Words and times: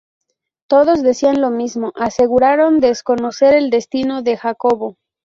Todos 0.67 1.03
decían 1.03 1.41
lo 1.41 1.51
mismo, 1.51 1.91
aseguraron 1.95 2.79
desconocer 2.79 3.53
el 3.53 3.69
destino 3.69 4.23
de 4.23 4.35
Jacobo. 4.35 4.97